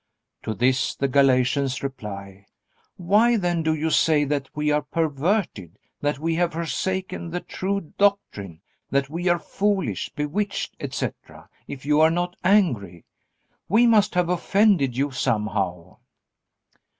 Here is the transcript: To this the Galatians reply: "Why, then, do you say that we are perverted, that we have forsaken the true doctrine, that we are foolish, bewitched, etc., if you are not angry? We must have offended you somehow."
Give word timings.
To 0.41 0.55
this 0.55 0.95
the 0.95 1.07
Galatians 1.07 1.83
reply: 1.83 2.47
"Why, 2.97 3.37
then, 3.37 3.61
do 3.61 3.71
you 3.75 3.91
say 3.91 4.23
that 4.23 4.49
we 4.55 4.71
are 4.71 4.81
perverted, 4.81 5.77
that 5.99 6.17
we 6.17 6.33
have 6.37 6.53
forsaken 6.53 7.29
the 7.29 7.39
true 7.39 7.93
doctrine, 7.99 8.61
that 8.89 9.11
we 9.11 9.27
are 9.27 9.37
foolish, 9.37 10.09
bewitched, 10.15 10.75
etc., 10.79 11.49
if 11.67 11.85
you 11.85 12.01
are 12.01 12.09
not 12.09 12.35
angry? 12.43 13.05
We 13.69 13.85
must 13.85 14.15
have 14.15 14.27
offended 14.29 14.97
you 14.97 15.11
somehow." 15.11 15.97